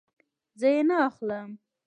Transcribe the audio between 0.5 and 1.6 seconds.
زه یی نه اخلم